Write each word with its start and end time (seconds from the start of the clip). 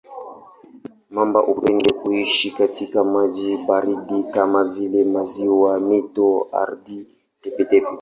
Mamba 1.11 1.39
hupenda 1.41 1.93
kuishi 1.95 2.51
katika 2.51 3.03
maji 3.03 3.57
baridi 3.57 4.23
kama 4.23 4.63
vile 4.63 5.03
maziwa, 5.03 5.79
mito, 5.79 6.47
ardhi 6.51 7.07
tepe-tepe. 7.41 7.97